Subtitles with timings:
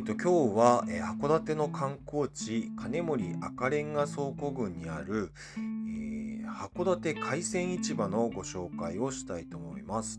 [0.00, 10.18] えっと、今日は、えー、函館の観光地金森赤レンガ倉庫群にある、えー、函館海鮮市場のご紹介をしたいと思います。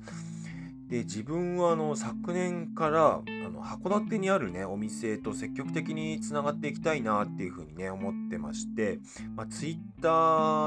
[0.88, 3.22] で自分はあの昨年から
[3.62, 9.00] 函館にあるねお店と積極的につながっていきたいなっていうふうにね思ってまして、
[9.36, 10.10] まあ、ツイッタ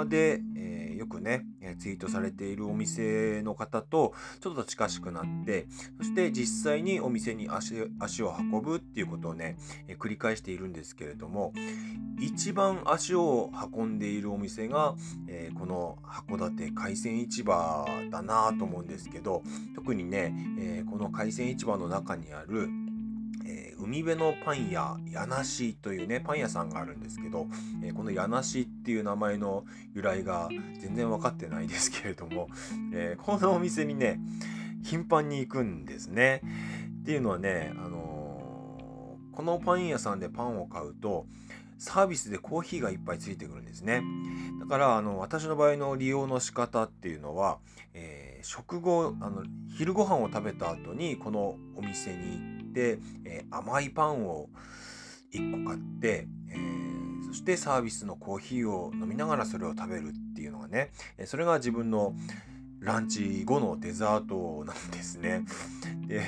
[0.04, 1.45] ーで、えー、よくね
[1.78, 5.66] ツイートされているお店の方とちょっと近しくなって
[5.98, 9.56] そして実際にお店に足足を運ぶっていうことをね、
[9.88, 11.52] え繰り返しているんですけれども
[12.20, 14.95] 一番足を運んでいるお店が、
[15.28, 19.42] えー、この函館海鮮市場だなと思うんですけど
[19.74, 22.69] 特にね、えー、この海鮮市場の中にある
[23.47, 27.47] えー、海辺のパン屋やなしというねパン屋さんがあるんですけど、
[27.83, 30.48] えー、このやなしっていう名前の由来が
[30.80, 32.48] 全然分かってないですけれども、
[32.93, 34.19] えー、このお店にね
[34.83, 36.43] 頻繁に行くんですね。
[37.03, 41.27] っていうのはね、あのこのパン屋さんでパンを買うと
[41.79, 44.03] サービスでコーヒーがいっぱいついてくるんですね。
[44.61, 47.58] だからあの私の場合の利用の仕方っていうのは、
[47.92, 49.42] えー、食後あの
[49.77, 54.48] 昼ご飯を食べた後にこのお店に行って、えー、甘いパンを
[55.33, 60.91] 1個買って、えー、そしてサービスのコーヒーを飲みながらそれを食べるっていうのがね
[61.25, 62.14] それが自分の
[62.80, 65.45] ランチ後のデザートなんですね。
[66.06, 66.22] で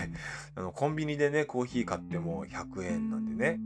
[0.55, 3.61] あのコンビニでねコーヒー買っても100円なんでね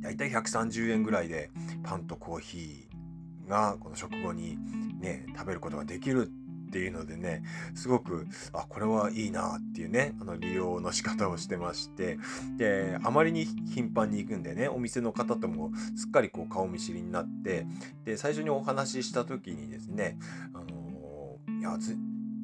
[0.00, 1.50] だいたい130円ぐらいで
[1.82, 4.56] パンとコーヒーがこの食後に
[5.00, 6.43] ね食べることができるって
[6.74, 7.44] ていうのでね
[7.76, 12.18] すごくあこれはいいなっていうねあの利用の仕方をしてまして
[12.56, 17.64] であまりに頻繁に行くんでねお店の方ともすっかりこう顔見知りになって
[18.04, 20.18] で最初にお話しした時にですね
[20.52, 21.96] あのー、いやず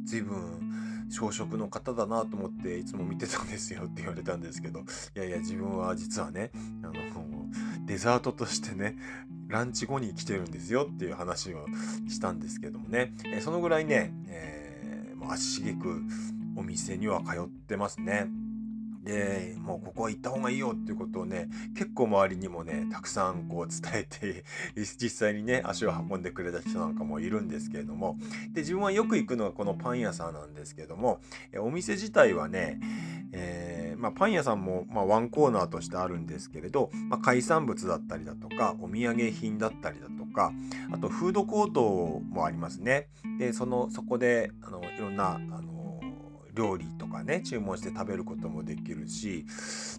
[0.05, 4.85] ずいぶん小食の方だなと思っていつも見てたんですよって言われたんですけど
[5.17, 6.53] いやいや自分は実はね
[6.85, 6.93] あの
[7.85, 8.95] デザートとしてね
[9.51, 11.67] ランチ後に来てるんですよっていう話を
[12.09, 16.03] したんですけどもね、えそのぐらいね、えー、足しげく
[16.57, 18.29] お店には通ってますね。
[19.03, 24.45] でもうここは行った方がいいよっていうことをね結構周りにもねたくさんこう伝えて
[24.77, 28.19] 実際にね足を運んでくれた人なんかもいるんですけれども
[28.53, 31.21] で自分はよく行くのはこのパン屋さんなんですけども
[31.59, 32.79] お店自体はね、
[33.33, 40.53] えー、まあ、パン屋さんも、まあ、ワンコーナーとしてあるんですけれど、まあ、海産物だったりだとかお土産品だったりだとか
[40.93, 43.09] あとフードコートもありますね。
[43.39, 45.71] でそのそこであのいろんなあの
[46.55, 49.47] 料理とかね注文して食べることもできるし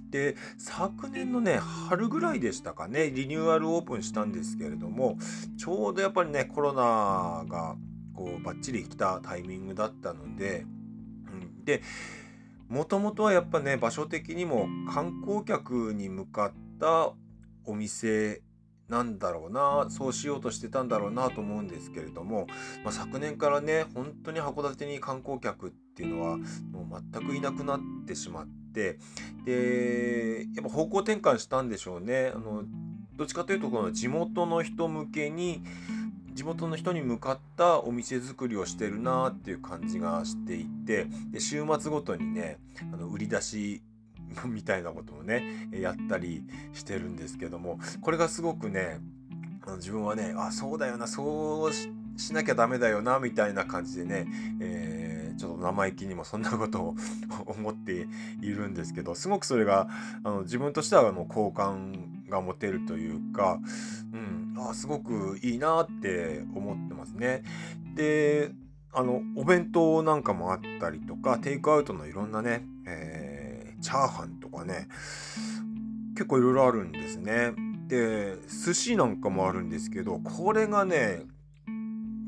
[0.09, 5.18] で昨年のね春ぐらいでしたかねリニューアルオープンしたんですけれども
[5.58, 7.75] ちょうどやっぱりねコロナが
[8.14, 10.66] こうバッチリ来たタイミングだったので、
[11.31, 11.81] うん、で
[12.72, 17.12] もともとはやっぱね場所的にも観光客に向かった
[17.66, 18.42] お店
[18.88, 22.48] なんだろうなそうしようとしてたんだろうなと思うんですけれども、
[22.84, 28.98] まあ、昨年からね本当に函館に観光客っていうのはもう全くいなくなってしまって
[29.44, 32.32] でやっぱ方向転換したんでしょうね。
[32.34, 32.64] あの
[33.16, 35.62] どっちかというとこの地元の人向けに
[36.34, 42.58] 地元の人に向かったお店作りをしてるなっていう感じがしていてで週末ごとにね
[42.94, 43.81] あの売り出し
[44.46, 46.44] みたいなこともねやったり
[46.74, 49.00] してるんですけどもこれがすごくね
[49.78, 51.74] 自分はねあそうだよなそう
[52.18, 54.28] しなきゃダメだよなみたいな感じでね、
[54.59, 56.96] えー、ちょっと生意気にもそんなことを
[57.46, 58.08] 思って
[58.41, 59.88] いるんですけどすごくそれが
[60.24, 63.59] あの自分としてはあの好感が持てるというか、
[64.14, 67.44] うん、あすごくいいなって思ってますね。
[67.96, 68.52] で
[68.94, 73.52] あのお弁当なんかもあったりとかテイクアウトのいろんなね、えー
[73.82, 74.88] チャーハンとかね
[76.14, 77.52] 結構いろいろあるんですね
[77.88, 81.24] で寿司なんかもあるんですけどこれがね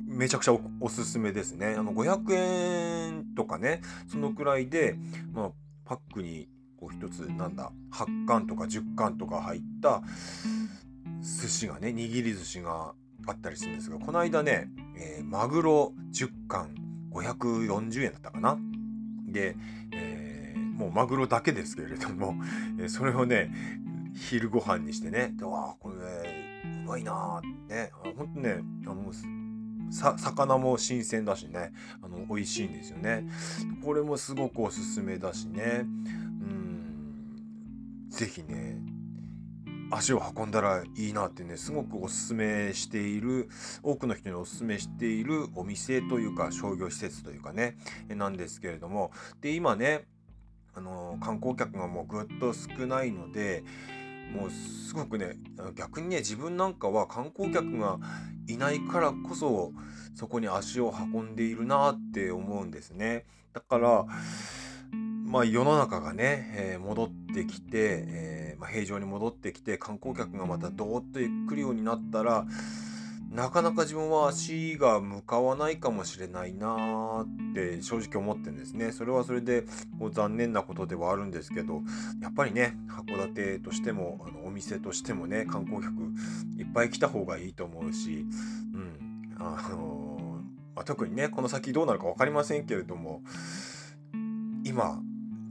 [0.08, 4.96] めちゃくちゃおすすめですねあの500円とかねそのくらいで、
[5.34, 5.52] まあ、
[5.86, 10.02] パックにこう一つなんだ8貫とか10貫とか入った
[11.24, 12.94] 寿司がね握り寿司が
[13.26, 16.76] あったりするんですがこの間ね、えー、マグロ10貫
[17.12, 18.58] 540円だったかな？
[19.28, 19.56] で、
[19.92, 20.34] えー
[20.74, 22.36] もうマグロだけですけれども、
[22.82, 23.52] えそれをね
[24.16, 25.96] 昼ご飯にしてねでわあこれ、
[26.84, 29.12] うまいなーってねほんとねあの
[29.92, 31.72] さ魚も新鮮だしね
[32.02, 33.28] あの美味しいんですよね。
[33.84, 35.82] これもすごくおすすめだしね。
[35.82, 38.82] うん是非ね
[39.96, 43.50] 足を運んだらいいなってねすごくおすすめしている
[43.82, 47.78] 多くの人におすすめしているお店というか商業施設というかね
[48.10, 49.12] なんですけれども
[49.42, 50.06] で今ね
[50.76, 53.64] あの観光客がもうぐっと少ないので
[54.34, 55.38] もうすごくね
[55.76, 58.00] 逆にね自分なんかは観光客が
[58.48, 59.72] いないからこそ
[60.16, 63.26] そこに足を運んでいるなって思うんですね。
[63.54, 64.06] だから
[65.26, 72.46] まあ世の中がね、えー、戻ってきて、えー、まあ、平常に戻ってきて観光客がまたどーっと来るようになったら
[73.30, 78.92] なかなか自分は足が向かわないかもしれないなーって正直思ってんですね。
[78.92, 79.64] それはそれで
[80.00, 81.82] こう残念なことではあるんですけど、
[82.22, 85.94] やっぱりね、函館としても、あのお店としてもね、観光客
[86.60, 88.28] いっぱい来た方がいいと思うし、
[88.76, 93.24] うん、あのー、まあ、特にね、この先どうなるか分かりませんけれども、
[94.64, 95.02] 今、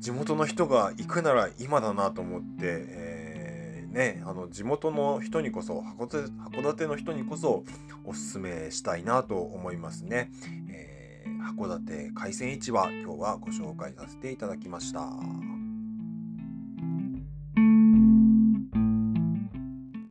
[0.03, 3.43] 地元の人が行くなら今だなと思って、えー
[3.93, 7.65] ねあの地元の人にこそ函館函館の人にこそ
[8.05, 10.33] おすすめしたいなと思いますね、
[10.69, 15.62] えー、函館海鮮市場今日はご紹介させていただきました。